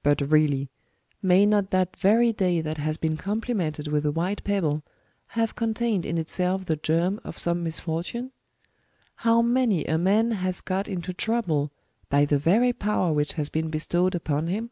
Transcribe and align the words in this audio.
^' 0.00 0.02
But 0.02 0.20
really, 0.30 0.68
may 1.22 1.46
not 1.46 1.70
that 1.70 1.96
very 1.96 2.30
day 2.30 2.60
that 2.60 2.76
has 2.76 2.98
been 2.98 3.16
complimented 3.16 3.88
with 3.88 4.04
a 4.04 4.12
white 4.12 4.44
pebble, 4.44 4.82
have 5.28 5.56
contained 5.56 6.04
in 6.04 6.18
itself 6.18 6.66
the 6.66 6.76
germ 6.76 7.18
of 7.24 7.38
some 7.38 7.62
misfortune? 7.62 8.32
Hoav 9.22 9.46
many 9.46 9.86
a 9.86 9.96
man 9.96 10.32
has 10.32 10.60
got 10.60 10.88
into 10.88 11.14
trouble 11.14 11.72
by 12.10 12.26
the 12.26 12.36
very 12.36 12.74
power 12.74 13.14
which 13.14 13.32
has 13.40 13.48
been 13.48 13.70
bestowed 13.70 14.14
upon 14.14 14.48
him 14.48 14.68